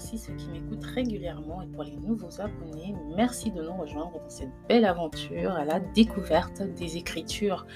remercie 0.00 0.18
ceux 0.18 0.32
qui 0.34 0.48
m'écoutent 0.48 0.84
régulièrement 0.84 1.60
et 1.60 1.66
pour 1.66 1.84
les 1.84 1.96
nouveaux 1.96 2.40
abonnés, 2.40 2.94
merci 3.16 3.50
de 3.50 3.62
nous 3.62 3.74
rejoindre 3.74 4.12
dans 4.12 4.30
cette 4.30 4.50
belle 4.66 4.86
aventure 4.86 5.52
à 5.52 5.66
la 5.66 5.78
découverte 5.78 6.62
des 6.62 6.96
écritures. 6.96 7.66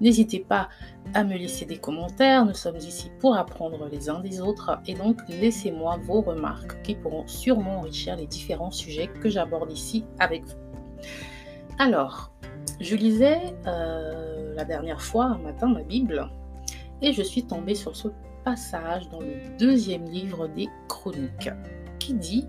N'hésitez 0.00 0.38
pas 0.38 0.68
à 1.12 1.24
me 1.24 1.34
laisser 1.34 1.66
des 1.66 1.78
commentaires, 1.78 2.46
nous 2.46 2.54
sommes 2.54 2.76
ici 2.76 3.10
pour 3.18 3.36
apprendre 3.36 3.88
les 3.90 4.08
uns 4.08 4.20
des 4.20 4.40
autres 4.40 4.78
et 4.86 4.94
donc 4.94 5.18
laissez-moi 5.28 5.98
vos 6.04 6.20
remarques 6.20 6.80
qui 6.82 6.94
pourront 6.94 7.26
sûrement 7.26 7.78
enrichir 7.78 8.14
les 8.14 8.28
différents 8.28 8.70
sujets 8.70 9.08
que 9.08 9.28
j'aborde 9.28 9.72
ici 9.72 10.04
avec 10.20 10.44
vous. 10.44 10.58
Alors, 11.80 12.32
je 12.80 12.94
lisais 12.94 13.56
euh, 13.66 14.54
la 14.54 14.64
dernière 14.64 15.02
fois 15.02 15.24
un 15.24 15.38
matin 15.38 15.66
ma 15.66 15.82
Bible 15.82 16.30
et 17.00 17.12
je 17.12 17.22
suis 17.22 17.44
tombée 17.44 17.74
sur 17.74 17.96
ce 17.96 18.06
passage 18.44 19.08
dans 19.08 19.20
le 19.20 19.56
deuxième 19.58 20.04
livre 20.04 20.48
des 20.48 20.68
Chroniques 20.88 21.50
qui 21.98 22.14
dit 22.14 22.46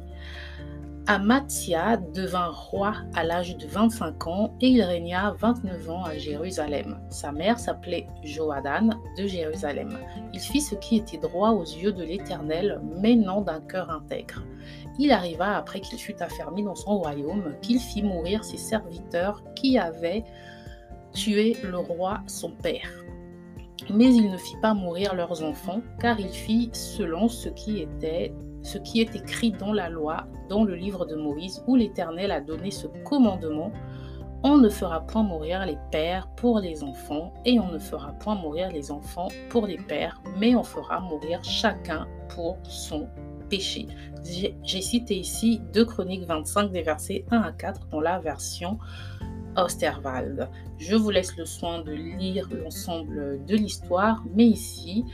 Amathia 1.05 1.97
devint 1.97 2.47
roi 2.47 2.93
à 3.13 3.25
l'âge 3.25 3.57
de 3.57 3.67
25 3.67 4.25
ans 4.25 4.55
et 4.61 4.69
il 4.69 4.81
régna 4.81 5.35
29 5.37 5.89
ans 5.89 6.03
à 6.05 6.17
Jérusalem. 6.17 6.97
Sa 7.09 7.33
mère 7.33 7.59
s'appelait 7.59 8.07
Joadan 8.23 8.91
de 9.17 9.27
Jérusalem. 9.27 9.97
Il 10.33 10.39
fit 10.39 10.61
ce 10.61 10.75
qui 10.75 10.95
était 10.95 11.17
droit 11.17 11.49
aux 11.49 11.65
yeux 11.65 11.91
de 11.91 12.03
l'Éternel, 12.03 12.79
mais 13.01 13.15
non 13.15 13.41
d'un 13.41 13.59
cœur 13.59 13.91
intègre. 13.91 14.43
Il 14.97 15.11
arriva 15.11 15.57
après 15.57 15.81
qu'il 15.81 15.99
fut 15.99 16.21
affermi 16.21 16.63
dans 16.63 16.75
son 16.75 16.99
royaume 16.99 17.53
qu'il 17.61 17.79
fit 17.79 18.03
mourir 18.03 18.45
ses 18.45 18.57
serviteurs 18.57 19.43
qui 19.55 19.77
avaient 19.77 20.23
tué 21.11 21.57
le 21.63 21.79
roi 21.79 22.21
son 22.27 22.51
père. 22.51 22.89
Mais 23.89 24.13
il 24.13 24.31
ne 24.31 24.37
fit 24.37 24.57
pas 24.61 24.73
mourir 24.73 25.15
leurs 25.15 25.43
enfants, 25.43 25.81
car 25.99 26.19
il 26.19 26.29
fit 26.29 26.69
selon 26.73 27.27
ce 27.27 27.49
qui 27.49 27.79
était 27.79 28.33
est 28.95 29.15
écrit 29.15 29.51
dans 29.51 29.73
la 29.73 29.89
loi, 29.89 30.25
dans 30.49 30.63
le 30.63 30.75
livre 30.75 31.05
de 31.05 31.15
Moïse, 31.15 31.63
où 31.67 31.75
l'Éternel 31.75 32.31
a 32.31 32.41
donné 32.41 32.71
ce 32.71 32.87
commandement. 33.03 33.71
On 34.43 34.57
ne 34.57 34.69
fera 34.69 35.01
point 35.01 35.23
mourir 35.23 35.65
les 35.65 35.77
pères 35.91 36.27
pour 36.35 36.59
les 36.59 36.83
enfants, 36.83 37.33
et 37.45 37.59
on 37.59 37.69
ne 37.71 37.79
fera 37.79 38.11
point 38.13 38.35
mourir 38.35 38.69
les 38.71 38.91
enfants 38.91 39.29
pour 39.49 39.67
les 39.67 39.77
pères, 39.77 40.21
mais 40.37 40.55
on 40.55 40.63
fera 40.63 40.99
mourir 40.99 41.43
chacun 41.43 42.07
pour 42.29 42.57
son 42.63 43.07
péché. 43.49 43.87
J'ai 44.63 44.81
cité 44.81 45.17
ici 45.17 45.61
2 45.73 45.85
Chroniques 45.85 46.25
25 46.25 46.71
des 46.71 46.81
versets 46.81 47.25
1 47.31 47.41
à 47.41 47.51
4 47.51 47.87
dans 47.87 48.01
la 48.01 48.19
version 48.19 48.79
Je 50.77 50.95
vous 50.95 51.09
laisse 51.09 51.35
le 51.37 51.45
soin 51.45 51.81
de 51.81 51.91
lire 51.91 52.47
l'ensemble 52.51 53.43
de 53.45 53.55
l'histoire, 53.55 54.23
mais 54.35 54.45
ici, 54.45 55.05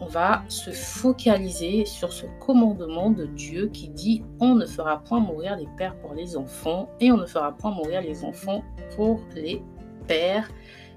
on 0.00 0.06
va 0.06 0.44
se 0.48 0.70
focaliser 0.70 1.84
sur 1.84 2.12
ce 2.12 2.26
commandement 2.40 3.10
de 3.10 3.26
Dieu 3.26 3.68
qui 3.72 3.88
dit 3.88 4.22
on 4.40 4.54
ne 4.54 4.66
fera 4.66 5.02
point 5.02 5.20
mourir 5.20 5.56
les 5.56 5.68
pères 5.76 5.96
pour 5.96 6.14
les 6.14 6.36
enfants 6.36 6.88
et 7.00 7.10
on 7.10 7.16
ne 7.16 7.26
fera 7.26 7.56
point 7.56 7.72
mourir 7.72 8.02
les 8.02 8.24
enfants 8.24 8.62
pour 8.94 9.20
les 9.34 9.62
pères, 10.06 10.48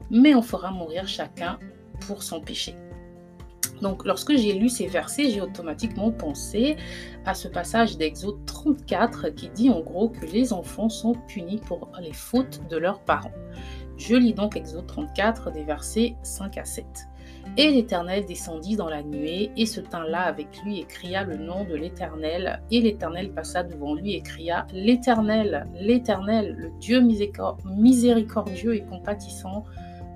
mais 0.09 0.36
on 0.36 0.42
fera 0.42 0.72
mourir 0.72 1.08
chacun 1.08 1.58
pour 2.06 2.22
son 2.22 2.42
péché. 2.42 2.75
Donc 3.81 4.05
lorsque 4.05 4.35
j'ai 4.35 4.53
lu 4.53 4.69
ces 4.69 4.87
versets, 4.87 5.29
j'ai 5.29 5.41
automatiquement 5.41 6.11
pensé 6.11 6.77
à 7.25 7.33
ce 7.33 7.47
passage 7.47 7.97
d'Exode 7.97 8.45
34 8.45 9.29
qui 9.29 9.49
dit 9.49 9.69
en 9.69 9.81
gros 9.81 10.09
que 10.09 10.25
les 10.25 10.53
enfants 10.53 10.89
sont 10.89 11.13
punis 11.27 11.59
pour 11.65 11.89
les 12.01 12.13
fautes 12.13 12.61
de 12.69 12.77
leurs 12.77 13.01
parents. 13.01 13.31
Je 13.97 14.15
lis 14.15 14.33
donc 14.33 14.55
Exode 14.55 14.88
34 14.88 15.51
des 15.51 15.63
versets 15.63 16.15
5 16.23 16.57
à 16.57 16.65
7. 16.65 16.85
Et 17.57 17.69
l'Éternel 17.69 18.25
descendit 18.25 18.75
dans 18.75 18.88
la 18.88 19.03
nuée 19.03 19.51
et 19.57 19.65
se 19.65 19.81
tint 19.81 20.05
là 20.05 20.21
avec 20.21 20.61
lui 20.63 20.79
et 20.79 20.85
cria 20.85 21.23
le 21.23 21.38
nom 21.38 21.66
de 21.66 21.75
l'Éternel. 21.75 22.61
Et 22.72 22.81
l'Éternel 22.81 23.31
passa 23.31 23.63
devant 23.63 23.94
lui 23.94 24.13
et 24.13 24.22
cria 24.22 24.67
L'Éternel, 24.73 25.67
l'Éternel, 25.79 26.56
le 26.57 26.69
Dieu 26.79 27.01
miséricordieux 27.01 28.75
et 28.75 28.81
compatissant, 28.81 29.66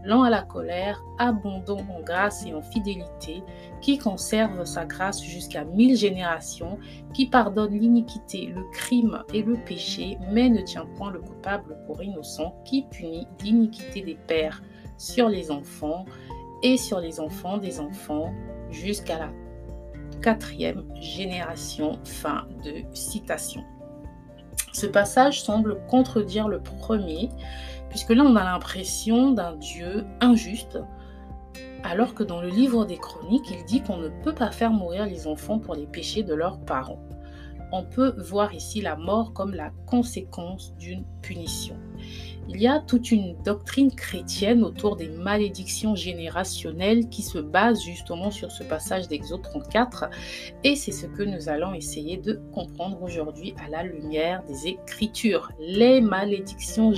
lent 0.05 0.23
à 0.23 0.29
la 0.29 0.43
colère, 0.43 1.03
abondant 1.17 1.79
en 1.79 2.01
grâce 2.01 2.45
et 2.45 2.53
en 2.53 2.61
fidélité, 2.61 3.43
qui 3.81 3.97
conserve 3.97 4.63
sa 4.66 4.85
grâce 4.85 5.21
jusqu'à 5.21 5.66
mille 5.66 5.97
générations, 5.97 6.77
qui 7.13 7.25
pardonne 7.25 7.73
l'iniquité, 7.73 8.47
le 8.47 8.63
crime 8.71 9.23
et 9.33 9.41
le 9.41 9.55
péché, 9.55 10.17
mais 10.31 10.49
ne 10.49 10.61
tient 10.61 10.85
point 10.97 11.11
le 11.11 11.19
coupable 11.19 11.77
pour 11.85 12.01
innocent, 12.01 12.55
qui 12.66 12.83
punit 12.83 13.27
l'iniquité 13.43 14.01
des 14.01 14.17
pères 14.27 14.61
sur 14.97 15.27
les 15.27 15.51
enfants 15.51 16.05
et 16.63 16.77
sur 16.77 16.99
les 16.99 17.19
enfants 17.19 17.57
des 17.57 17.79
enfants 17.79 18.33
jusqu'à 18.69 19.19
la 19.19 19.29
quatrième 20.22 20.85
génération. 21.01 21.99
Fin 22.03 22.47
de 22.63 22.83
citation. 22.93 23.63
Ce 24.75 24.85
passage 24.85 25.41
semble 25.41 25.79
contredire 25.87 26.49
le 26.49 26.59
premier, 26.59 27.29
puisque 27.90 28.09
là 28.12 28.23
on 28.23 28.35
a 28.35 28.44
l'impression 28.44 29.31
d'un 29.31 29.56
Dieu 29.56 30.06
injuste, 30.22 30.79
alors 31.84 32.16
que 32.16 32.23
dans 32.23 32.41
le 32.41 32.50
livre 32.50 32.85
des 32.85 32.97
chroniques, 32.97 33.50
il 33.51 33.63
dit 33.66 33.81
qu'on 33.81 33.97
ne 33.97 34.09
peut 34.09 34.34
pas 34.34 34.51
faire 34.51 34.72
mourir 34.72 35.06
les 35.06 35.28
enfants 35.28 35.59
pour 35.59 35.75
les 35.75 35.85
péchés 35.85 36.23
de 36.23 36.34
leurs 36.34 36.59
parents. 36.59 37.00
On 37.72 37.84
peut 37.84 38.16
voir 38.18 38.53
ici 38.53 38.81
la 38.81 38.96
mort 38.96 39.34
comme 39.34 39.53
la 39.53 39.72
conséquence 39.85 40.73
d'une 40.78 41.03
punition. 41.22 41.75
Il 42.47 42.62
y 42.62 42.68
a 42.68 42.79
toute 42.79 43.12
une 43.12 43.35
doctrine 43.44 43.91
chrétienne 43.91 44.63
autour 44.63 44.96
des 44.96 45.09
malédictions 45.09 45.96
générationnelles 45.96 47.09
qui 47.09 47.23
se 47.23 47.40
base 47.40 47.81
justement 47.81 48.29
sur 48.29 48.52
ce 48.52 48.63
passage 48.63 49.07
d'Exode 49.07 49.41
34 49.41 50.06
et 50.63 50.75
c'est 50.75 50.91
ce 50.91 51.07
que 51.07 51.23
nous 51.23 51.50
allons 51.50 51.73
essayer 51.73 52.17
de 52.17 52.41
comprendre 52.53 53.02
aujourd'hui 53.02 53.56
à 53.66 53.69
la 53.69 53.84
lumière 53.84 54.44
des 54.44 54.67
Écritures. 54.67 55.52
Les 55.59 56.02
malédictions 56.02 56.94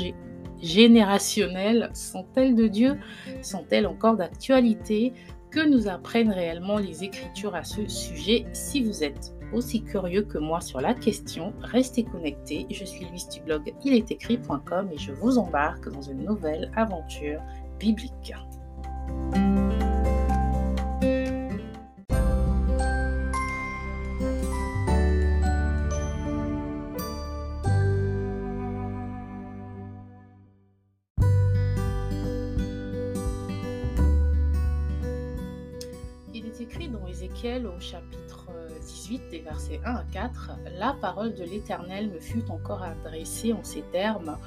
générationnelles 0.62 1.90
sont-elles 1.94 2.56
de 2.56 2.68
Dieu? 2.68 2.98
Sont-elles 3.42 3.88
encore 3.88 4.18
d'actualité? 4.18 5.14
Que 5.52 5.68
nous 5.68 5.88
apprennent 5.88 6.32
réellement 6.32 6.78
les 6.78 7.04
Écritures 7.04 7.56
à 7.56 7.64
ce 7.64 7.88
sujet? 7.88 8.46
Si 8.54 8.84
vous 8.84 9.04
êtes 9.04 9.34
aussi 9.54 9.82
curieux 9.82 10.24
que 10.24 10.38
moi 10.38 10.60
sur 10.60 10.82
la 10.82 10.94
question, 10.94 11.54
restez 11.62 12.04
connectés. 12.04 12.68
Je 12.70 12.84
suis 12.84 13.06
Louise 13.06 13.30
du 13.30 13.40
blog 13.42 13.74
ilestécrit.com 13.84 14.90
et 14.92 14.98
je 14.98 15.14
vous 15.14 15.38
embarque 15.38 15.90
dans 15.90 16.02
une 16.02 16.26
nouvelle 16.26 16.72
aventure 16.76 17.42
biblique. 17.80 18.34
Chapitre 37.80 38.48
des 39.32 39.40
versets 39.40 39.80
1 39.86 39.96
à 39.96 40.04
4, 40.12 40.52
la 40.78 40.94
parole 41.00 41.34
de 41.34 41.44
l'Éternel 41.44 42.10
me 42.10 42.20
fut 42.20 42.44
encore 42.50 42.84
adressée 42.84 43.54
en 43.54 43.64
ces 43.64 43.82
termes. 43.92 44.38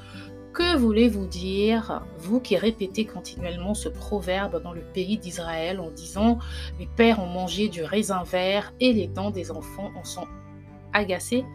Que 0.53 0.75
voulez-vous 0.75 1.25
dire, 1.25 2.03
vous 2.17 2.41
qui 2.41 2.57
répétez 2.57 3.05
continuellement 3.05 3.73
ce 3.73 3.89
proverbe 3.89 4.61
dans 4.61 4.73
le 4.73 4.81
pays 4.81 5.17
d'Israël 5.17 5.79
en 5.79 5.89
disant 5.89 6.39
Les 6.79 6.87
pères 6.87 7.19
ont 7.19 7.27
mangé 7.27 7.69
du 7.69 7.83
raisin 7.83 8.23
vert 8.23 8.73
et 8.79 8.91
les 8.91 9.07
dents 9.07 9.31
des 9.31 9.51
enfants 9.51 9.91
en 9.95 10.03
sont 10.03 10.27
agacées 10.93 11.45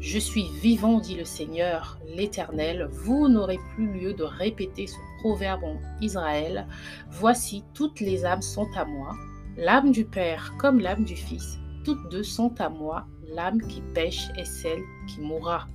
Je 0.00 0.18
suis 0.18 0.48
vivant, 0.62 1.00
dit 1.00 1.16
le 1.16 1.26
Seigneur, 1.26 1.98
l'Éternel, 2.08 2.88
vous 2.90 3.28
n'aurez 3.28 3.58
plus 3.74 3.92
lieu 3.92 4.14
de 4.14 4.24
répéter 4.24 4.86
ce 4.86 4.96
proverbe 5.20 5.64
en 5.64 5.76
Israël. 6.00 6.66
Voici, 7.10 7.62
toutes 7.74 8.00
les 8.00 8.24
âmes 8.24 8.42
sont 8.42 8.68
à 8.74 8.86
moi, 8.86 9.14
l'âme 9.56 9.92
du 9.92 10.04
Père 10.04 10.54
comme 10.58 10.80
l'âme 10.80 11.04
du 11.04 11.16
Fils 11.16 11.58
toutes 11.86 12.08
deux 12.08 12.24
sont 12.24 12.60
à 12.60 12.68
moi, 12.68 13.06
l'âme 13.28 13.62
qui 13.62 13.80
pêche 13.80 14.28
est 14.36 14.44
celle 14.44 14.80
qui 15.06 15.20
mourra. 15.20 15.68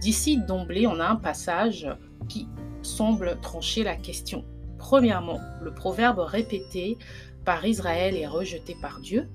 D'ici 0.00 0.38
d'emblée, 0.38 0.86
on 0.86 1.00
a 1.00 1.08
un 1.08 1.16
passage 1.16 1.88
qui 2.28 2.46
semble 2.82 3.36
trancher 3.40 3.82
la 3.82 3.96
question. 3.96 4.44
Premièrement, 4.78 5.40
le 5.64 5.74
proverbe 5.74 6.20
répété 6.20 6.96
par 7.44 7.66
Israël 7.66 8.16
est 8.16 8.28
rejeté 8.28 8.76
par 8.80 9.00
Dieu. 9.00 9.28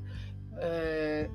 Euh, 0.61 1.27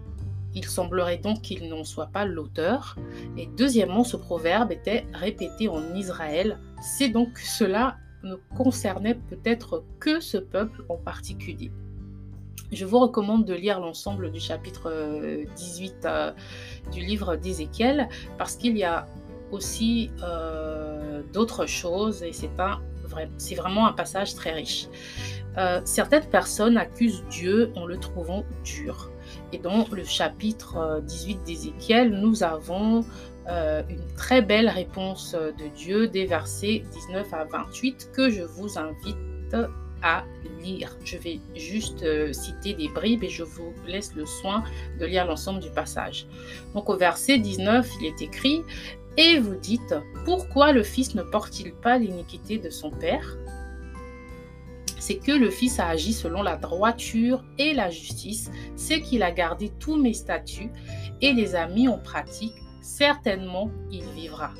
il 0.54 0.64
semblerait 0.64 1.18
donc 1.18 1.42
qu'il 1.42 1.68
n'en 1.68 1.84
soit 1.84 2.06
pas 2.06 2.24
l'auteur. 2.24 2.96
Et 3.36 3.50
deuxièmement, 3.58 4.04
ce 4.04 4.16
proverbe 4.16 4.72
était 4.72 5.04
répété 5.12 5.68
en 5.68 5.94
Israël. 5.94 6.58
C'est 6.80 7.10
donc 7.10 7.36
cela 7.36 7.98
ne 8.22 8.36
concernait 8.56 9.16
peut-être 9.16 9.84
que 10.00 10.18
ce 10.20 10.38
peuple 10.38 10.82
en 10.88 10.96
particulier. 10.96 11.70
Je 12.76 12.84
vous 12.84 12.98
recommande 12.98 13.46
de 13.46 13.54
lire 13.54 13.80
l'ensemble 13.80 14.30
du 14.30 14.38
chapitre 14.38 14.92
18 15.56 15.94
euh, 16.04 16.08
euh, 16.08 16.32
du 16.92 17.00
livre 17.00 17.36
d'Ézéchiel 17.36 18.06
parce 18.36 18.56
qu'il 18.56 18.76
y 18.76 18.84
a 18.84 19.06
aussi 19.50 20.10
euh, 20.22 21.22
d'autres 21.32 21.64
choses 21.64 22.22
et 22.22 22.32
c'est 22.34 23.54
vraiment 23.54 23.86
un 23.86 23.94
passage 23.94 24.34
très 24.34 24.52
riche. 24.52 24.88
certaines 25.86 26.26
personnes 26.26 26.76
accusent 26.76 27.24
Dieu 27.30 27.72
en 27.76 27.86
le 27.86 27.96
trouvant 27.96 28.44
dur. 28.62 29.10
Et 29.54 29.58
dans 29.58 29.86
le 29.90 30.04
chapitre 30.04 31.00
18 31.02 31.44
d'Ézéchiel, 31.44 32.10
nous 32.10 32.42
avons 32.42 33.06
une 33.48 34.06
très 34.18 34.42
belle 34.42 34.68
réponse 34.68 35.32
de 35.32 35.68
Dieu 35.74 36.08
des 36.08 36.26
versets 36.26 36.82
19 36.92 37.32
à 37.32 37.44
28 37.44 38.10
que 38.12 38.28
je 38.28 38.42
vous 38.42 38.78
invite 38.78 39.56
à 40.02 40.24
lire. 40.62 40.96
Je 41.04 41.16
vais 41.16 41.40
juste 41.54 42.02
euh, 42.02 42.32
citer 42.32 42.74
des 42.74 42.88
bribes 42.88 43.24
et 43.24 43.28
je 43.28 43.42
vous 43.42 43.72
laisse 43.86 44.14
le 44.14 44.26
soin 44.26 44.64
de 44.98 45.06
lire 45.06 45.26
l'ensemble 45.26 45.60
du 45.60 45.70
passage. 45.70 46.26
Donc 46.74 46.88
au 46.88 46.96
verset 46.96 47.38
19, 47.38 47.88
il 48.00 48.06
est 48.06 48.22
écrit 48.22 48.62
Et 49.16 49.38
vous 49.38 49.54
dites, 49.56 49.94
pourquoi 50.24 50.72
le 50.72 50.82
Fils 50.82 51.14
ne 51.14 51.22
porte-t-il 51.22 51.72
pas 51.72 51.98
l'iniquité 51.98 52.58
de 52.58 52.70
son 52.70 52.90
Père? 52.90 53.36
C'est 54.98 55.18
que 55.18 55.32
le 55.32 55.50
Fils 55.50 55.78
a 55.78 55.88
agi 55.88 56.12
selon 56.12 56.42
la 56.42 56.56
droiture 56.56 57.44
et 57.58 57.74
la 57.74 57.90
justice, 57.90 58.50
c'est 58.74 59.00
qu'il 59.00 59.22
a 59.22 59.30
gardé 59.30 59.70
tous 59.78 59.96
mes 59.96 60.14
statuts 60.14 60.70
et 61.20 61.32
les 61.32 61.54
a 61.54 61.68
mis 61.68 61.86
en 61.86 61.98
pratique, 61.98 62.54
certainement 62.80 63.70
il 63.90 64.04
vivra. 64.16 64.52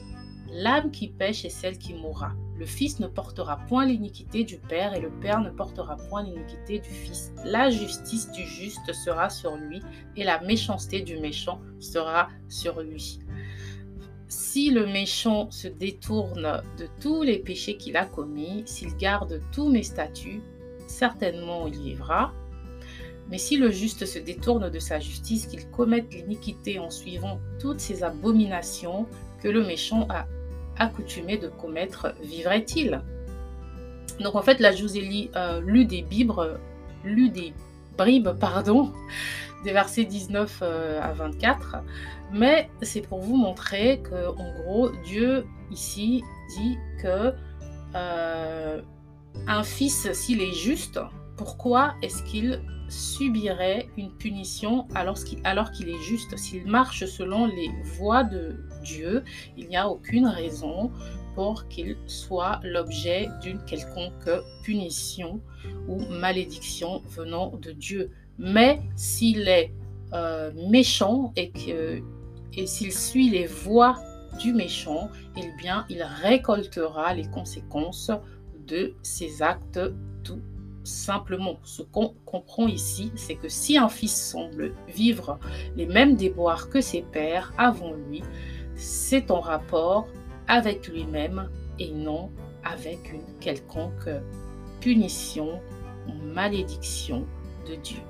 L'âme 0.53 0.91
qui 0.91 1.09
pêche 1.09 1.45
est 1.45 1.51
celle 1.51 1.79
qui 1.79 1.95
mourra. 1.95 2.33
Le 2.59 2.65
Fils 2.65 3.01
ne 3.01 3.07
portera 3.07 3.59
point 3.69 3.85
l'iniquité 3.85 4.45
du 4.45 4.57
Père 4.57 4.95
et 4.95 5.01
le 5.01 5.11
Père 5.11 5.41
ne 5.41 5.51
portera 5.51 5.97
point 5.97 6.23
l'iniquité 6.23 6.79
du 6.79 6.89
Fils. 6.89 7.33
La 7.45 7.69
justice 7.69 8.31
du 8.33 8.45
juste 8.47 8.93
sera 8.93 9.29
sur 9.29 9.57
lui 9.57 9.83
et 10.17 10.25
la 10.25 10.41
méchanceté 10.41 11.03
du 11.03 11.19
méchant 11.19 11.61
sera 11.81 12.29
sur 12.49 12.81
lui. 12.81 13.19
Si 14.29 14.71
le 14.71 14.87
méchant 14.87 15.51
se 15.51 15.69
détourne 15.69 16.63
de 16.79 16.89
tous 17.01 17.23
les 17.23 17.39
péchés 17.39 17.77
qu'il 17.77 17.97
a 17.97 18.07
commis, 18.07 18.63
s'il 18.67 18.97
garde 18.97 19.41
tous 19.53 19.69
mes 19.69 19.83
statuts, 19.83 20.43
certainement 20.87 21.67
il 21.67 21.79
vivra. 21.79 22.33
Mais 23.29 23.39
si 23.39 23.57
le 23.57 23.71
juste 23.71 24.07
se 24.07 24.19
détourne 24.19 24.71
de 24.71 24.79
sa 24.79 24.99
justice, 24.99 25.47
qu'il 25.47 25.69
commette 25.71 26.13
l'iniquité 26.15 26.79
en 26.79 26.91
suivant 26.91 27.39
toutes 27.61 27.81
ces 27.81 28.03
abominations 28.03 29.07
que 29.43 29.49
le 29.49 29.65
méchant 29.65 30.07
a 30.09 30.27
accoutumé 30.79 31.39
de 31.39 31.49
commettre 31.49 32.15
vivrait-il? 32.23 33.03
Donc 34.21 34.35
en 34.35 34.43
fait, 34.43 34.61
là, 34.61 34.73
je 34.73 34.83
vous 34.83 34.97
euh, 35.37 35.61
des 35.85 36.03
bibres, 36.03 36.59
lu 37.05 37.29
des 37.31 37.53
bribes, 37.97 38.31
pardon, 38.39 38.93
des 39.65 39.73
versets 39.73 40.05
19 40.05 40.61
euh, 40.63 41.01
à 41.03 41.13
24, 41.13 41.77
mais 42.33 42.71
c'est 42.83 43.03
pour 43.03 43.21
vous 43.21 43.37
montrer 43.37 44.01
que, 44.01 44.29
en 44.29 44.63
gros, 44.63 44.91
Dieu 45.05 45.47
ici 45.71 46.23
dit 46.57 46.79
que 47.03 47.33
euh, 47.95 48.81
un 49.47 49.63
fils, 49.63 50.13
s'il 50.13 50.41
est 50.41 50.53
juste, 50.55 51.01
pourquoi 51.37 51.95
est-ce 52.03 52.23
qu'il 52.23 52.61
subirait 52.89 53.89
une 53.97 54.13
punition 54.13 54.87
alors 54.95 55.71
qu'il 55.71 55.89
est 55.89 56.03
juste? 56.03 56.37
S'il 56.37 56.67
marche 56.67 57.05
selon 57.07 57.47
les 57.47 57.71
voies 57.99 58.25
de 58.25 58.57
Dieu, 58.83 59.25
il 59.57 59.69
n'y 59.69 59.77
a 59.77 59.89
aucune 59.89 60.27
raison 60.27 60.91
pour 61.35 61.69
qu'il 61.69 61.97
soit 62.07 62.61
l'objet 62.65 63.29
d'une 63.43 63.63
quelconque 63.65 64.31
punition 64.63 65.41
ou 65.87 65.99
malédiction 66.07 67.03
venant 67.09 67.53
de 67.61 67.73
Dieu. 67.73 68.11
Mais 68.39 68.81
s'il 68.97 69.47
est 69.49 69.73
euh, 70.15 70.51
méchant 70.69 71.33
et, 71.37 71.53
s'il 72.65 72.93
suit 72.93 73.29
les 73.29 73.47
voies 73.47 73.99
du 74.39 74.55
méchant, 74.55 75.11
eh 75.37 75.51
bien, 75.59 75.85
il 75.91 76.03
récoltera 76.03 77.13
les 77.13 77.29
conséquences 77.29 78.11
de 78.67 78.95
ses 79.03 79.43
actes 79.43 79.81
simplement. 80.87 81.59
Ce 81.65 81.83
qu'on 81.83 82.15
comprend 82.25 82.67
ici, 82.67 83.13
c'est 83.17 83.35
que 83.35 83.49
si 83.49 83.77
un 83.77 83.89
fils 83.89 84.31
semble 84.31 84.75
vivre 84.89 85.39
les 85.77 85.87
mêmes 85.87 86.17
déboires 86.17 86.69
que 86.71 86.81
ses 86.81 87.03
pères 87.03 87.53
avant 87.59 87.93
lui, 87.93 88.23
c'est 88.75 89.31
en 89.31 89.41
rapport 89.41 90.07
avec 90.49 90.89
lui-même 90.89 91.51
et 91.79 91.91
non 91.91 92.31
avec 92.65 93.13
une 93.13 93.39
quelconque 93.41 94.09
punition 94.81 95.61
ou 96.09 96.13
malédiction 96.13 97.27
de 97.69 97.75
Dieu. 97.77 98.01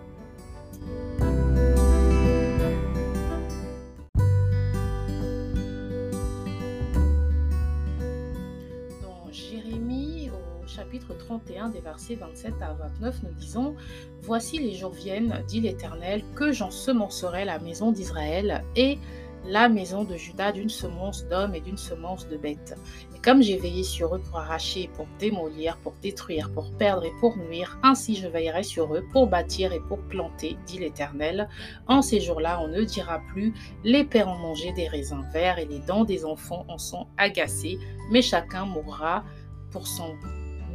Chapitre 10.77 11.17
31 11.17 11.71
des 11.71 11.81
versets 11.81 12.17
27 12.17 12.55
à 12.61 12.75
29, 12.75 13.23
nous 13.23 13.33
disons 13.33 13.75
Voici 14.21 14.59
les 14.59 14.75
jours 14.75 14.93
viennent, 14.93 15.43
dit 15.49 15.63
l'Éternel, 15.63 16.23
que 16.35 16.53
j'ensemencerai 16.53 17.47
la 17.47 17.59
maison 17.59 17.93
d'Israël 17.93 18.63
et 18.77 18.99
la 19.47 19.71
maison 19.71 20.05
de 20.05 20.17
Judas 20.17 20.53
d'une 20.53 20.69
semence 20.69 21.25
d'hommes 21.29 21.55
et 21.55 21.61
d'une 21.61 21.79
semence 21.79 22.29
de 22.29 22.37
bêtes. 22.37 22.77
Et 23.15 23.21
comme 23.21 23.41
j'ai 23.41 23.57
veillé 23.57 23.85
sur 23.85 24.15
eux 24.15 24.19
pour 24.19 24.39
arracher, 24.39 24.91
pour 24.95 25.07
démolir, 25.19 25.79
pour 25.79 25.95
détruire, 26.03 26.51
pour 26.53 26.71
perdre 26.73 27.05
et 27.07 27.13
pour 27.21 27.39
nuire, 27.39 27.79
ainsi 27.83 28.15
je 28.15 28.29
veillerai 28.29 28.63
sur 28.63 28.95
eux 28.95 29.05
pour 29.13 29.29
bâtir 29.29 29.73
et 29.73 29.81
pour 29.89 30.01
planter, 30.01 30.59
dit 30.67 30.79
l'Éternel. 30.79 31.49
En 31.87 32.03
ces 32.03 32.21
jours-là, 32.21 32.61
on 32.61 32.69
ne 32.69 32.83
dira 32.83 33.21
plus, 33.33 33.55
les 33.83 34.05
pères 34.05 34.29
ont 34.29 34.39
mangé 34.39 34.73
des 34.73 34.89
raisins 34.89 35.25
verts 35.33 35.59
et 35.59 35.65
les 35.65 35.81
dents 35.81 36.05
des 36.05 36.27
enfants 36.27 36.67
en 36.69 36.77
sont 36.77 37.07
agacées, 37.17 37.79
mais 38.11 38.21
chacun 38.21 38.67
mourra 38.67 39.25
pour 39.71 39.87
son 39.87 40.15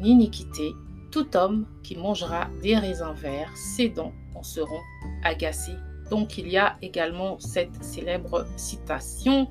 iniquité. 0.04 0.74
Tout 1.12 1.36
homme 1.36 1.66
qui 1.84 1.98
mangera 1.98 2.48
des 2.62 2.78
raisins 2.78 3.14
verts, 3.14 3.52
ses 3.56 3.90
dents 3.90 4.14
en 4.36 4.44
seront 4.44 4.80
agacées 5.24 5.78
donc 6.12 6.38
il 6.38 6.50
y 6.50 6.58
a 6.58 6.78
également 6.82 7.40
cette 7.40 7.82
célèbre 7.84 8.46
citation 8.58 9.48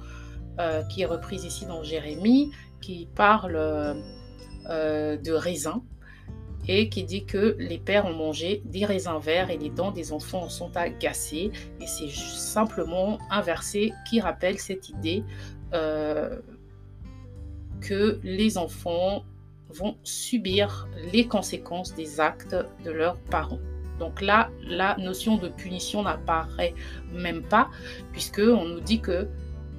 euh, 0.61 0.83
qui 0.85 1.01
est 1.03 1.07
reprise 1.07 1.45
ici 1.45 1.65
dans 1.65 1.83
Jérémie, 1.83 2.53
qui 2.83 3.09
parle 3.15 3.57
euh, 3.57 5.17
de 5.17 5.33
raisins 5.33 5.83
et 6.69 6.91
qui 6.91 7.05
dit 7.05 7.25
que 7.25 7.57
les 7.59 7.79
pères 7.79 8.05
ont 8.05 8.15
mangé 8.15 8.63
des 8.67 8.85
raisins 8.85 9.19
verts 9.19 9.49
et 9.49 9.57
les 9.57 9.71
dents 9.71 9.91
des 9.91 10.13
enfants 10.13 10.51
sont 10.51 10.77
agacées. 10.77 11.51
Et 11.81 11.87
c'est 11.87 12.11
simplement 12.11 13.19
un 13.31 13.41
verset 13.41 13.93
qui 14.09 14.21
rappelle 14.21 14.59
cette 14.59 14.91
idée 14.91 15.25
euh, 15.73 16.41
que 17.81 18.21
les 18.23 18.59
enfants 18.59 19.25
vont 19.73 19.97
subir 20.03 20.89
les 21.13 21.27
conséquences 21.27 21.95
des 21.95 22.21
actes 22.21 22.57
de 22.85 22.91
leurs 22.91 23.17
parents. 23.17 23.61
Donc 23.99 24.23
là, 24.23 24.51
la 24.63 24.97
notion 24.97 25.37
de 25.37 25.49
punition 25.49 26.03
n'apparaît 26.03 26.75
même 27.13 27.43
pas, 27.43 27.69
puisque 28.13 28.41
on 28.41 28.65
nous 28.65 28.81
dit 28.81 29.01
que 29.01 29.29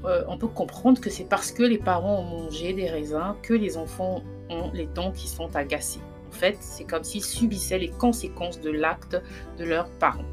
euh, 0.06 0.24
on 0.28 0.38
peut 0.38 0.48
comprendre 0.48 1.00
que 1.00 1.10
c'est 1.10 1.26
parce 1.26 1.52
que 1.52 1.64
les 1.64 1.78
parents 1.78 2.20
ont 2.20 2.44
mangé 2.44 2.74
des 2.74 2.90
raisins 2.90 3.36
que 3.44 3.54
les 3.54 3.78
enfants 3.78 4.24
ont 4.50 4.72
les 4.74 4.88
dents 4.88 5.12
qui 5.12 5.28
sont 5.28 5.56
agacées. 5.56 6.02
En 6.30 6.34
fait, 6.34 6.58
c'est 6.60 6.86
comme 6.86 7.04
s'ils 7.04 7.24
subissaient 7.24 7.80
les 7.80 7.90
conséquences 7.90 8.60
de 8.62 8.72
l'acte 8.72 9.22
de 9.58 9.66
leurs 9.66 9.90
parents. 9.90 10.26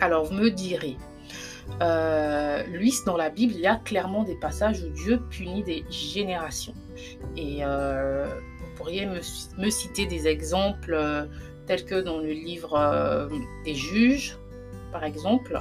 Alors, 0.00 0.24
vous 0.24 0.34
me 0.34 0.50
direz, 0.50 0.96
euh, 1.82 2.62
lui, 2.64 2.92
dans 3.06 3.16
la 3.16 3.30
Bible, 3.30 3.54
il 3.54 3.60
y 3.60 3.66
a 3.66 3.76
clairement 3.76 4.22
des 4.22 4.36
passages 4.36 4.82
où 4.82 4.88
Dieu 4.90 5.20
punit 5.30 5.62
des 5.62 5.84
générations. 5.90 6.74
Et 7.36 7.58
euh, 7.62 8.28
pourriez 8.78 9.06
me, 9.06 9.70
citer 9.70 10.06
des 10.06 10.28
exemples 10.28 11.28
tels 11.66 11.84
que 11.84 12.00
dans 12.00 12.18
le 12.18 12.30
livre 12.30 12.74
euh, 12.74 13.28
des 13.64 13.74
juges, 13.74 14.38
par 14.92 15.04
exemple. 15.04 15.60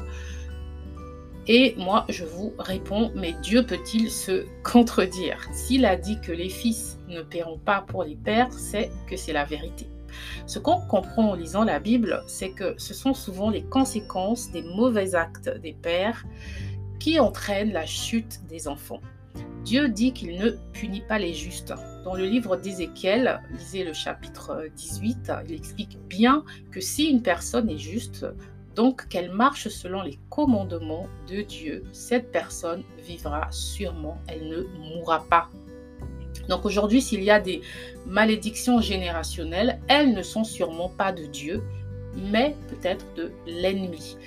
Et 1.48 1.76
moi, 1.78 2.06
je 2.10 2.24
vous 2.26 2.54
réponds, 2.60 3.12
mais 3.16 3.34
Dieu 3.42 3.66
peut-il 3.66 4.12
se 4.12 4.46
contredire? 4.64 5.40
S'il 5.52 5.86
a 5.86 5.96
dit 5.96 6.20
que 6.22 6.32
les 6.32 6.50
fils 6.50 7.00
ne 7.08 7.22
paieront 7.22 7.58
pas 7.58 7.82
pour 7.82 8.04
les 8.04 8.16
pères, 8.16 8.52
c'est 8.52 8.92
que 9.10 9.18
c'est 9.18 9.34
la 9.34 9.46
vérité. 9.46 9.88
Ce 10.46 10.60
qu'on 10.60 10.80
comprend 10.88 11.32
en 11.32 11.36
lisant 11.36 11.64
la 11.64 11.80
Bible, 11.80 12.24
c'est 12.28 12.52
que 12.52 12.76
ce 12.78 12.94
sont 12.94 13.14
souvent 13.14 13.50
les 13.50 13.64
conséquences 13.64 14.52
des 14.52 14.62
mauvais 14.62 15.16
actes 15.16 15.50
des 15.62 15.74
pères 15.74 16.24
qui 17.00 17.20
entraînent 17.20 17.74
la 17.74 17.86
chute 17.86 18.40
des 18.48 18.68
enfants. 18.68 19.02
Dieu 19.64 19.90
dit 19.90 20.14
qu'il 20.14 20.38
ne 20.38 20.52
punit 20.74 21.04
pas 21.08 21.20
les 21.20 21.34
justes. 21.34 21.74
Dans 22.08 22.16
le 22.16 22.24
livre 22.24 22.56
d'Ézéchiel, 22.56 23.42
lisez 23.52 23.84
le 23.84 23.92
chapitre 23.92 24.70
18, 24.78 25.30
il 25.46 25.54
explique 25.54 25.98
bien 26.08 26.46
que 26.72 26.80
si 26.80 27.10
une 27.10 27.22
personne 27.22 27.70
est 27.70 27.78
juste, 27.78 28.26
donc 28.76 29.10
qu'elle 29.10 29.30
marche 29.30 29.68
selon 29.68 30.04
les 30.04 30.18
commandements 30.30 31.08
de 31.30 31.42
Dieu, 31.42 31.84
cette 31.92 32.32
personne 32.32 32.86
vivra 33.06 33.52
sûrement, 33.52 34.22
elle 34.30 34.48
ne 34.48 34.62
mourra 34.96 35.26
pas. 35.30 35.50
Donc 36.48 36.64
aujourd'hui, 36.64 37.02
s'il 37.02 37.24
y 37.24 37.30
a 37.30 37.42
des 37.42 37.60
malédictions 38.06 38.80
générationnelles, 38.80 39.82
elles 39.90 40.14
ne 40.14 40.24
sont 40.24 40.46
sûrement 40.46 40.88
pas 40.88 41.12
de 41.12 41.26
Dieu, 41.26 41.62
mais 42.18 42.56
peut-être 42.68 43.06
de 43.16 43.32
l'ennemi. 43.46 44.18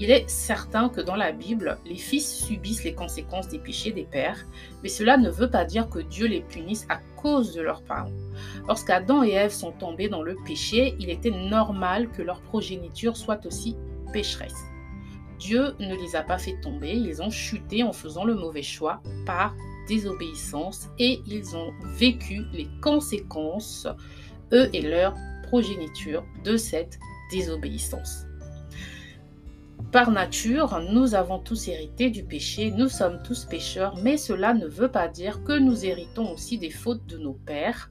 Il 0.00 0.10
est 0.10 0.28
certain 0.28 0.88
que 0.88 1.00
dans 1.00 1.16
la 1.16 1.32
Bible, 1.32 1.78
les 1.84 1.96
fils 1.96 2.44
subissent 2.44 2.84
les 2.84 2.94
conséquences 2.94 3.48
des 3.48 3.58
péchés 3.58 3.90
des 3.90 4.04
pères, 4.04 4.46
mais 4.82 4.88
cela 4.88 5.16
ne 5.16 5.30
veut 5.30 5.50
pas 5.50 5.64
dire 5.64 5.88
que 5.88 5.98
Dieu 5.98 6.26
les 6.26 6.42
punisse 6.42 6.86
à 6.88 7.00
cause 7.16 7.52
de 7.54 7.62
leurs 7.62 7.82
parents. 7.82 8.12
Lorsqu'Adam 8.68 9.24
et 9.24 9.32
Ève 9.32 9.50
sont 9.50 9.72
tombés 9.72 10.08
dans 10.08 10.22
le 10.22 10.36
péché, 10.46 10.94
il 11.00 11.10
était 11.10 11.30
normal 11.30 12.10
que 12.10 12.22
leur 12.22 12.40
progéniture 12.42 13.16
soit 13.16 13.44
aussi 13.44 13.76
pécheresse. 14.12 14.54
Dieu 15.38 15.74
ne 15.78 15.94
les 15.94 16.16
a 16.16 16.22
pas 16.22 16.38
fait 16.38 16.60
tomber, 16.60 16.92
ils 16.92 17.22
ont 17.22 17.30
chuté 17.30 17.82
en 17.82 17.92
faisant 17.92 18.24
le 18.24 18.34
mauvais 18.34 18.62
choix 18.62 19.00
par 19.24 19.54
désobéissance 19.88 20.88
et 20.98 21.22
ils 21.26 21.56
ont 21.56 21.72
vécu 21.96 22.42
les 22.52 22.68
conséquences, 22.82 23.86
eux 24.52 24.68
et 24.72 24.82
leur 24.82 25.14
progéniture, 25.44 26.24
de 26.44 26.56
cette 26.56 26.98
désobéissance. 27.30 28.24
Par 29.92 30.10
nature, 30.10 30.82
nous 30.92 31.14
avons 31.14 31.38
tous 31.38 31.68
hérité 31.68 32.10
du 32.10 32.22
péché, 32.22 32.70
nous 32.70 32.88
sommes 32.88 33.22
tous 33.22 33.46
pécheurs, 33.46 33.96
mais 33.96 34.18
cela 34.18 34.52
ne 34.52 34.66
veut 34.66 34.90
pas 34.90 35.08
dire 35.08 35.42
que 35.44 35.58
nous 35.58 35.84
héritons 35.84 36.32
aussi 36.32 36.58
des 36.58 36.70
fautes 36.70 37.06
de 37.06 37.16
nos 37.16 37.32
pères, 37.32 37.90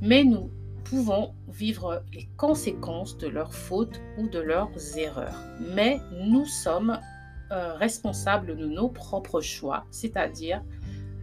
mais 0.00 0.24
nous 0.24 0.50
pouvons 0.82 1.32
vivre 1.48 2.02
les 2.12 2.28
conséquences 2.36 3.16
de 3.16 3.28
leurs 3.28 3.54
fautes 3.54 4.00
ou 4.18 4.28
de 4.28 4.40
leurs 4.40 4.70
erreurs. 4.96 5.40
Mais 5.74 6.00
nous 6.26 6.46
sommes 6.46 6.98
euh, 7.52 7.74
responsables 7.74 8.56
de 8.56 8.66
nos 8.66 8.88
propres 8.88 9.40
choix, 9.40 9.84
c'est-à-dire 9.92 10.62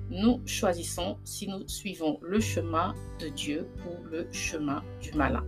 nous 0.10 0.42
choisissons 0.46 1.18
si 1.24 1.48
nous 1.48 1.68
suivons 1.68 2.18
le 2.22 2.40
chemin 2.40 2.94
de 3.20 3.28
Dieu 3.28 3.68
ou 3.86 4.04
le 4.10 4.28
chemin 4.32 4.84
du 5.02 5.12
malin. 5.14 5.44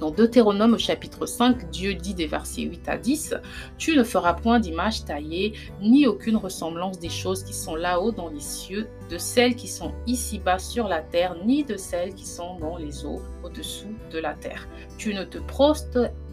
Dans 0.00 0.12
Deutéronome 0.12 0.74
au 0.74 0.78
chapitre 0.78 1.26
5, 1.26 1.70
Dieu 1.70 1.94
dit 1.94 2.14
des 2.14 2.28
versets 2.28 2.62
8 2.62 2.88
à 2.88 2.96
10, 2.96 3.34
Tu 3.78 3.96
ne 3.96 4.04
feras 4.04 4.34
point 4.34 4.60
d'image 4.60 5.04
taillée, 5.04 5.54
ni 5.82 6.06
aucune 6.06 6.36
ressemblance 6.36 7.00
des 7.00 7.08
choses 7.08 7.42
qui 7.42 7.52
sont 7.52 7.74
là-haut 7.74 8.12
dans 8.12 8.28
les 8.28 8.40
cieux, 8.40 8.86
de 9.10 9.18
celles 9.18 9.56
qui 9.56 9.66
sont 9.66 9.92
ici-bas 10.06 10.60
sur 10.60 10.86
la 10.86 11.00
terre, 11.00 11.34
ni 11.44 11.64
de 11.64 11.76
celles 11.76 12.14
qui 12.14 12.26
sont 12.26 12.60
dans 12.60 12.76
les 12.76 13.04
eaux 13.04 13.20
au-dessous 13.42 13.92
de 14.12 14.20
la 14.20 14.34
terre. 14.34 14.68
Tu 14.98 15.14
ne 15.14 15.24
te 15.24 15.38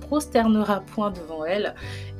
prosterneras 0.01 0.81
point 0.81 1.09
devant 1.09 1.43
elles, 1.43 1.73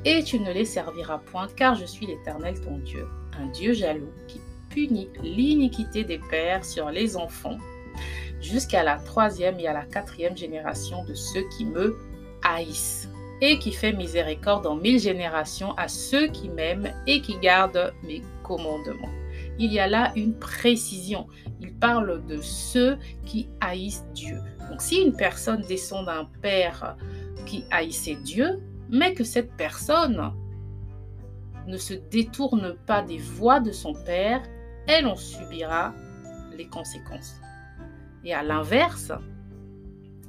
et 0.04 0.24
tu 0.24 0.40
ne 0.40 0.52
les 0.52 0.64
serviras 0.64 1.18
point, 1.18 1.46
car 1.54 1.76
je 1.76 1.84
suis 1.84 2.06
l'Éternel 2.06 2.60
ton 2.60 2.78
Dieu, 2.78 3.06
un 3.40 3.46
Dieu 3.52 3.72
jaloux 3.72 4.10
qui 4.26 4.40
punit 4.68 5.10
l'iniquité 5.22 6.02
des 6.02 6.18
pères 6.28 6.64
sur 6.64 6.90
les 6.90 7.16
enfants 7.16 7.58
jusqu'à 8.40 8.82
la 8.82 8.96
troisième 8.96 9.58
et 9.60 9.66
à 9.66 9.72
la 9.72 9.84
quatrième 9.84 10.36
génération 10.36 11.04
de 11.04 11.14
ceux 11.14 11.44
qui 11.56 11.64
me 11.64 11.96
haïssent, 12.42 13.08
et 13.40 13.58
qui 13.58 13.72
fait 13.72 13.92
miséricorde 13.92 14.66
en 14.66 14.76
mille 14.76 14.98
générations 14.98 15.72
à 15.74 15.88
ceux 15.88 16.28
qui 16.28 16.48
m'aiment 16.48 16.92
et 17.06 17.20
qui 17.20 17.38
gardent 17.38 17.92
mes 18.02 18.22
commandements. 18.42 19.10
Il 19.58 19.72
y 19.72 19.78
a 19.78 19.86
là 19.86 20.12
une 20.16 20.34
précision. 20.38 21.26
Il 21.60 21.74
parle 21.74 22.24
de 22.26 22.40
ceux 22.40 22.98
qui 23.24 23.48
haïssent 23.60 24.06
Dieu. 24.14 24.38
Donc 24.70 24.80
si 24.80 25.02
une 25.02 25.14
personne 25.14 25.62
descend 25.62 26.06
d'un 26.06 26.28
père 26.42 26.96
qui 27.44 27.64
haïssait 27.70 28.16
Dieu, 28.16 28.62
mais 28.88 29.14
que 29.14 29.24
cette 29.24 29.52
personne 29.56 30.32
ne 31.66 31.76
se 31.76 31.94
détourne 31.94 32.76
pas 32.86 33.02
des 33.02 33.18
voies 33.18 33.60
de 33.60 33.72
son 33.72 33.92
père, 33.92 34.42
elle 34.86 35.06
en 35.06 35.16
subira 35.16 35.92
les 36.56 36.66
conséquences. 36.66 37.40
Et 38.26 38.34
à 38.34 38.42
l'inverse, 38.42 39.12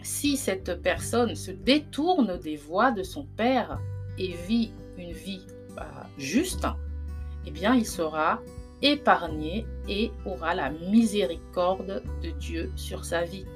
si 0.04 0.38
cette 0.38 0.84
personne 0.84 1.34
se 1.34 1.50
détourne 1.50 2.38
des 2.38 2.56
voies 2.56 2.92
de 2.92 3.02
son 3.02 3.26
Père 3.26 3.80
et 4.20 4.34
vit 4.48 4.72
une 5.00 5.14
vie 5.14 5.48
bah, 5.76 6.08
juste, 6.16 6.68
eh 7.48 7.50
bien 7.50 7.74
il 7.74 7.88
sera 7.88 8.40
épargné 8.84 9.66
et 9.90 10.12
aura 10.28 10.54
la 10.54 10.70
miséricorde 10.70 12.04
de 12.22 12.30
Dieu 12.30 12.72
sur 12.76 13.04
sa 13.04 13.24
vie. 13.24 13.48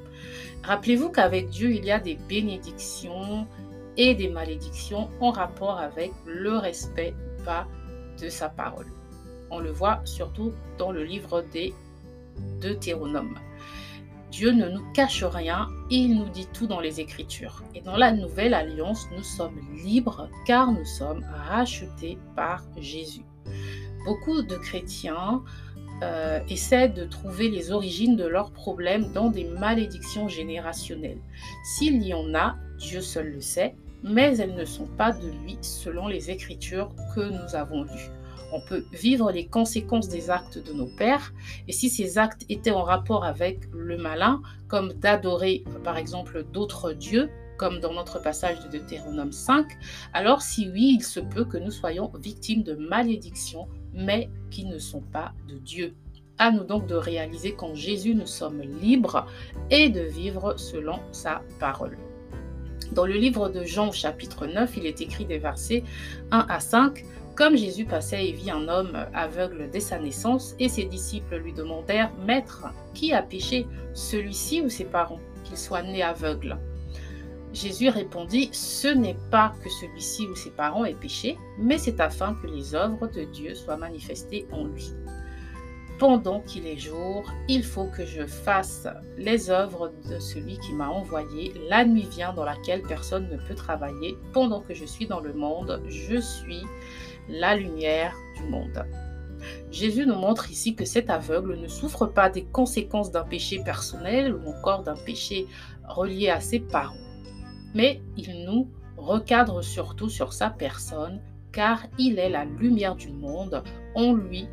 Rappelez-vous 0.63 1.09
qu'avec 1.09 1.49
Dieu, 1.49 1.71
il 1.71 1.85
y 1.85 1.91
a 1.91 1.99
des 1.99 2.15
bénédictions 2.27 3.45
et 3.95 4.15
des 4.15 4.29
malédictions 4.29 5.11
en 5.19 5.29
rapport 5.29 5.77
avec 5.77 6.13
le 6.25 6.57
respect 6.57 7.13
pas 7.45 7.67
de 8.19 8.27
sa 8.27 8.49
parole. 8.49 8.87
On 9.51 9.59
le 9.59 9.69
voit 9.69 10.01
surtout 10.05 10.51
dans 10.79 10.91
le 10.91 11.03
livre 11.03 11.43
des 11.53 11.75
Deutéronomes. 12.59 13.37
Dieu 14.31 14.51
ne 14.51 14.69
nous 14.69 14.83
cache 14.93 15.25
rien, 15.25 15.67
il 15.89 16.15
nous 16.15 16.29
dit 16.29 16.47
tout 16.53 16.65
dans 16.65 16.79
les 16.79 17.01
Écritures. 17.01 17.63
Et 17.75 17.81
dans 17.81 17.97
la 17.97 18.13
nouvelle 18.13 18.53
alliance, 18.53 19.07
nous 19.15 19.23
sommes 19.23 19.59
libres 19.83 20.29
car 20.45 20.71
nous 20.71 20.85
sommes 20.85 21.25
rachetés 21.49 22.17
par 22.33 22.63
Jésus. 22.77 23.25
Beaucoup 24.05 24.41
de 24.41 24.55
chrétiens 24.55 25.43
euh, 26.01 26.39
essaient 26.49 26.87
de 26.87 27.03
trouver 27.03 27.49
les 27.49 27.73
origines 27.73 28.15
de 28.15 28.25
leurs 28.25 28.51
problèmes 28.51 29.11
dans 29.11 29.29
des 29.29 29.43
malédictions 29.43 30.29
générationnelles. 30.29 31.21
S'il 31.65 32.01
y 32.01 32.13
en 32.13 32.33
a, 32.33 32.55
Dieu 32.77 33.01
seul 33.01 33.33
le 33.33 33.41
sait, 33.41 33.75
mais 34.01 34.37
elles 34.37 34.55
ne 34.55 34.65
sont 34.65 34.87
pas 34.97 35.11
de 35.11 35.27
lui 35.27 35.57
selon 35.61 36.07
les 36.07 36.31
Écritures 36.31 36.95
que 37.13 37.21
nous 37.21 37.55
avons 37.55 37.83
lues 37.83 38.20
on 38.51 38.61
peut 38.61 38.85
vivre 38.91 39.31
les 39.31 39.47
conséquences 39.47 40.09
des 40.09 40.29
actes 40.29 40.57
de 40.57 40.73
nos 40.73 40.87
pères. 40.87 41.33
Et 41.67 41.71
si 41.71 41.89
ces 41.89 42.17
actes 42.17 42.45
étaient 42.49 42.71
en 42.71 42.83
rapport 42.83 43.23
avec 43.23 43.61
le 43.73 43.97
malin, 43.97 44.41
comme 44.67 44.93
d'adorer 44.93 45.63
par 45.83 45.97
exemple 45.97 46.43
d'autres 46.51 46.93
dieux, 46.93 47.29
comme 47.57 47.79
dans 47.79 47.93
notre 47.93 48.21
passage 48.21 48.59
de 48.61 48.77
Deutéronome 48.77 49.31
5, 49.31 49.67
alors 50.13 50.41
si 50.41 50.69
oui, 50.69 50.95
il 50.97 51.03
se 51.03 51.19
peut 51.19 51.45
que 51.45 51.57
nous 51.57 51.71
soyons 51.71 52.11
victimes 52.19 52.63
de 52.63 52.73
malédictions, 52.73 53.67
mais 53.93 54.29
qui 54.49 54.65
ne 54.65 54.79
sont 54.79 55.01
pas 55.01 55.33
de 55.47 55.57
Dieu. 55.57 55.93
À 56.39 56.51
nous 56.51 56.63
donc 56.63 56.87
de 56.87 56.95
réaliser 56.95 57.53
qu'en 57.53 57.75
Jésus 57.75 58.15
nous 58.15 58.25
sommes 58.25 58.61
libres 58.81 59.27
et 59.69 59.89
de 59.89 60.01
vivre 60.01 60.55
selon 60.57 60.99
sa 61.11 61.43
parole. 61.59 61.97
Dans 62.93 63.05
le 63.05 63.13
livre 63.13 63.47
de 63.47 63.63
Jean 63.63 63.91
chapitre 63.91 64.47
9, 64.47 64.75
il 64.77 64.85
est 64.85 64.99
écrit 64.99 65.25
des 65.25 65.37
versets 65.37 65.83
1 66.31 66.45
à 66.49 66.59
5. 66.59 67.05
Comme 67.35 67.55
Jésus 67.55 67.85
passait 67.85 68.27
et 68.27 68.31
vit 68.33 68.51
un 68.51 68.67
homme 68.67 69.07
aveugle 69.13 69.69
dès 69.71 69.79
sa 69.79 69.99
naissance, 69.99 70.55
et 70.59 70.67
ses 70.67 70.83
disciples 70.83 71.37
lui 71.37 71.53
demandèrent, 71.53 72.11
Maître, 72.25 72.65
qui 72.93 73.13
a 73.13 73.21
péché, 73.21 73.65
celui-ci 73.93 74.61
ou 74.61 74.69
ses 74.69 74.85
parents, 74.85 75.19
qu'il 75.43 75.57
soit 75.57 75.81
né 75.81 76.03
aveugle? 76.03 76.57
Jésus 77.53 77.89
répondit, 77.89 78.49
Ce 78.51 78.87
n'est 78.87 79.17
pas 79.29 79.53
que 79.63 79.69
celui-ci 79.69 80.27
ou 80.27 80.35
ses 80.35 80.51
parents 80.51 80.85
aient 80.85 80.93
péché, 80.93 81.37
mais 81.57 81.77
c'est 81.77 81.99
afin 81.99 82.35
que 82.35 82.47
les 82.47 82.75
œuvres 82.75 83.07
de 83.07 83.23
Dieu 83.23 83.55
soient 83.55 83.77
manifestées 83.77 84.47
en 84.51 84.65
lui. 84.65 84.91
Pendant 86.01 86.39
qu'il 86.39 86.65
est 86.65 86.79
jour, 86.79 87.31
il 87.47 87.63
faut 87.63 87.85
que 87.85 88.07
je 88.07 88.25
fasse 88.25 88.87
les 89.19 89.51
œuvres 89.51 89.93
de 90.09 90.17
celui 90.17 90.57
qui 90.57 90.73
m'a 90.73 90.89
envoyé. 90.89 91.53
La 91.69 91.85
nuit 91.85 92.07
vient 92.09 92.33
dans 92.33 92.43
laquelle 92.43 92.81
personne 92.81 93.29
ne 93.29 93.37
peut 93.37 93.53
travailler. 93.53 94.17
Pendant 94.33 94.61
que 94.61 94.73
je 94.73 94.83
suis 94.83 95.05
dans 95.05 95.19
le 95.19 95.31
monde, 95.31 95.79
je 95.87 96.19
suis 96.19 96.63
la 97.29 97.55
lumière 97.55 98.15
du 98.35 98.49
monde. 98.49 98.83
Jésus 99.69 100.07
nous 100.07 100.15
montre 100.15 100.49
ici 100.49 100.73
que 100.73 100.85
cet 100.85 101.11
aveugle 101.11 101.55
ne 101.59 101.67
souffre 101.67 102.07
pas 102.07 102.31
des 102.31 102.45
conséquences 102.45 103.11
d'un 103.11 103.25
péché 103.25 103.61
personnel 103.63 104.33
ou 104.33 104.49
encore 104.49 104.81
d'un 104.81 104.97
péché 105.05 105.45
relié 105.87 106.29
à 106.29 106.39
ses 106.39 106.61
parents, 106.61 106.95
mais 107.75 108.01
il 108.17 108.43
nous 108.45 108.67
recadre 108.97 109.63
surtout 109.63 110.09
sur 110.09 110.33
sa 110.33 110.49
personne 110.49 111.21
car 111.51 111.85
il 111.99 112.17
est 112.17 112.29
la 112.29 112.45
lumière 112.45 112.95
du 112.95 113.11
monde, 113.11 113.63
en 113.95 114.13
lui, 114.13 114.47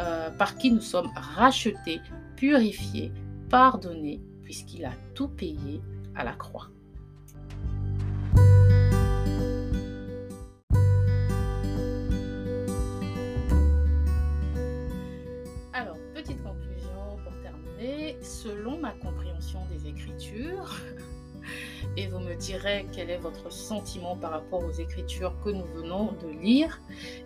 euh, 0.00 0.30
par 0.30 0.56
qui 0.56 0.72
nous 0.72 0.80
sommes 0.80 1.10
rachetés, 1.14 2.00
purifiés, 2.36 3.12
pardonnés, 3.48 4.20
puisqu'il 4.42 4.84
a 4.84 4.92
tout 5.14 5.28
payé 5.28 5.80
à 6.16 6.24
la 6.24 6.32
croix. 6.32 6.68
selon 18.42 18.78
ma 18.78 18.92
compréhension 18.92 19.60
des 19.70 19.88
Écritures, 19.88 20.76
et 21.96 22.06
vous 22.06 22.18
me 22.18 22.34
direz 22.34 22.86
quel 22.92 23.10
est 23.10 23.18
votre 23.18 23.52
sentiment 23.52 24.16
par 24.16 24.32
rapport 24.32 24.64
aux 24.64 24.72
Écritures 24.72 25.34
que 25.44 25.50
nous 25.50 25.66
venons 25.74 26.12
de 26.22 26.28
lire, 26.40 26.80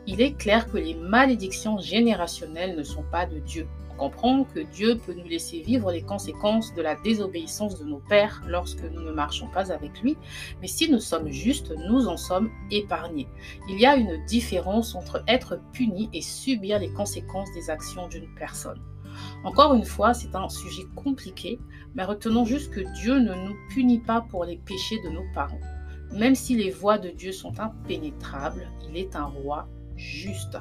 il 0.07 0.21
est 0.21 0.35
clair 0.35 0.71
que 0.71 0.79
les 0.79 0.95
malédictions 0.95 1.79
générationnelles 1.79 2.77
ne 2.77 2.83
sont 2.83 3.05
pas 3.11 3.27
de 3.27 3.39
Dieu. 3.39 3.67
On 3.97 3.97
comprend 4.11 4.45
que 4.45 4.61
Dieu 4.61 4.99
peut 4.99 5.15
nous 5.15 5.29
laisser 5.29 5.61
vivre 5.61 5.93
les 5.93 6.03
conséquences 6.03 6.75
de 6.75 6.83
la 6.83 6.97
désobéissance 6.97 7.79
de 7.79 7.85
nos 7.85 8.01
pères 8.01 8.43
lorsque 8.49 8.83
nous 8.83 9.03
ne 9.03 9.13
marchons 9.13 9.47
pas 9.49 9.71
avec 9.71 10.03
lui, 10.03 10.17
mais 10.61 10.67
si 10.67 10.91
nous 10.91 10.99
sommes 10.99 11.31
justes, 11.31 11.73
nous 11.89 12.09
en 12.09 12.17
sommes 12.17 12.51
épargnés. 12.73 13.29
Il 13.69 13.79
y 13.79 13.87
a 13.87 13.95
une 13.95 14.25
différence 14.27 14.95
entre 14.97 15.23
être 15.29 15.61
puni 15.73 16.11
et 16.13 16.23
subir 16.23 16.81
les 16.81 16.93
conséquences 16.93 17.53
des 17.55 17.71
actions 17.71 18.09
d'une 18.09 18.35
personne. 18.35 18.83
Encore 19.45 19.75
une 19.75 19.85
fois, 19.85 20.15
c'est 20.15 20.35
un 20.35 20.49
sujet 20.49 20.85
compliqué, 20.97 21.59
mais 21.95 22.05
retenons 22.05 22.47
juste 22.47 22.73
que 22.73 22.81
Dieu 22.95 23.19
ne 23.19 23.35
nous 23.35 23.55
punit 23.75 23.99
pas 23.99 24.23
pour 24.23 24.45
les 24.47 24.57
péchés 24.57 24.99
de 25.05 25.11
nos 25.11 25.25
parents. 25.35 25.61
Même 26.13 26.35
si 26.35 26.57
les 26.57 26.71
voies 26.71 26.97
de 26.97 27.11
Dieu 27.11 27.31
sont 27.31 27.61
impénétrables, 27.61 28.67
il 28.89 28.97
est 28.97 29.17
un 29.17 29.25
roi 29.25 29.69
juste. 29.97 30.57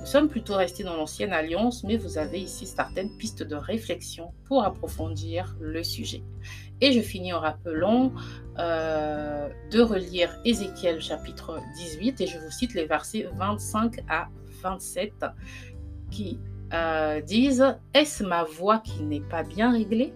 Nous 0.00 0.06
sommes 0.06 0.28
plutôt 0.28 0.54
restés 0.54 0.82
dans 0.82 0.96
l'ancienne 0.96 1.32
alliance, 1.32 1.84
mais 1.84 1.96
vous 1.96 2.18
avez 2.18 2.40
ici 2.40 2.66
certaines 2.66 3.16
pistes 3.16 3.42
de 3.42 3.54
réflexion 3.54 4.32
pour 4.44 4.64
approfondir 4.64 5.56
le 5.60 5.82
sujet. 5.84 6.22
Et 6.80 6.92
je 6.92 7.00
finis 7.00 7.32
en 7.32 7.40
rappelant 7.40 8.12
euh, 8.58 9.48
de 9.70 9.80
relire 9.80 10.36
Ézéchiel 10.44 11.00
chapitre 11.00 11.60
18 11.76 12.20
et 12.20 12.26
je 12.26 12.38
vous 12.38 12.50
cite 12.50 12.74
les 12.74 12.86
versets 12.86 13.28
25 13.34 14.00
à 14.08 14.28
27 14.62 15.26
qui 16.10 16.38
euh, 16.72 17.20
disent 17.20 17.76
Est-ce 17.94 18.24
ma 18.24 18.44
voix 18.44 18.78
qui 18.78 19.02
n'est 19.02 19.20
pas 19.20 19.42
bien 19.42 19.72
réglée? 19.72 20.12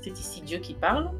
C'est 0.00 0.18
ici 0.18 0.42
Dieu 0.42 0.58
qui 0.58 0.74
parle. 0.74 1.10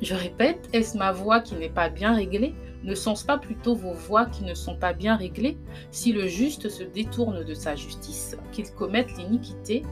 Je 0.00 0.14
répète, 0.14 0.68
est-ce 0.72 0.96
ma 0.96 1.12
voix 1.12 1.40
qui 1.40 1.54
n'est 1.54 1.68
pas 1.68 1.88
bien 1.88 2.14
réglée? 2.14 2.54
Ne 2.82 2.94
sont-ce 2.94 3.24
pas 3.24 3.38
plutôt 3.38 3.74
vos 3.74 3.92
voix 3.92 4.26
qui 4.26 4.44
ne 4.44 4.54
sont 4.54 4.76
pas 4.76 4.92
bien 4.92 5.16
réglées? 5.16 5.56
Si 5.90 6.12
le 6.12 6.26
juste 6.26 6.68
se 6.68 6.82
détourne 6.82 7.44
de 7.44 7.54
sa 7.54 7.76
justice, 7.76 8.36
qu'il 8.52 8.70
commette 8.70 9.16
l'iniquité, 9.16 9.82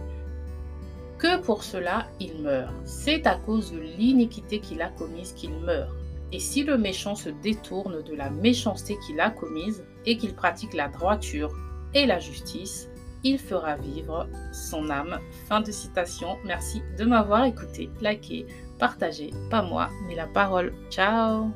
que 1.18 1.40
pour 1.40 1.62
cela 1.62 2.06
il 2.20 2.42
meurt. 2.42 2.72
C'est 2.84 3.26
à 3.26 3.36
cause 3.36 3.72
de 3.72 3.78
l'iniquité 3.78 4.60
qu'il 4.60 4.82
a 4.82 4.88
commise 4.88 5.32
qu'il 5.32 5.52
meurt. 5.52 5.90
Et 6.32 6.38
si 6.38 6.64
le 6.64 6.78
méchant 6.78 7.14
se 7.14 7.28
détourne 7.28 8.02
de 8.02 8.14
la 8.14 8.30
méchanceté 8.30 8.98
qu'il 9.06 9.20
a 9.20 9.30
commise 9.30 9.84
et 10.06 10.16
qu'il 10.16 10.34
pratique 10.34 10.74
la 10.74 10.88
droiture 10.88 11.52
et 11.94 12.06
la 12.06 12.18
justice, 12.18 12.90
il 13.24 13.38
fera 13.38 13.76
vivre 13.76 14.28
son 14.52 14.90
âme. 14.90 15.18
Fin 15.48 15.60
de 15.60 15.70
citation. 15.72 16.36
Merci 16.44 16.82
de 16.98 17.04
m'avoir 17.04 17.44
écouté, 17.44 17.90
liké, 18.00 18.46
partagé. 18.78 19.30
Pas 19.50 19.62
moi, 19.62 19.88
mais 20.06 20.14
la 20.14 20.26
parole. 20.26 20.72
Ciao 20.90 21.50